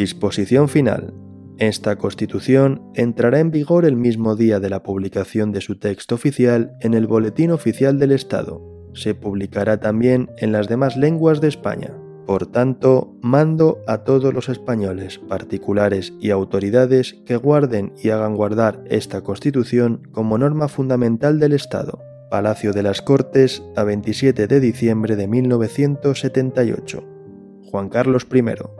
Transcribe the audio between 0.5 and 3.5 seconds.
final. Esta Constitución entrará en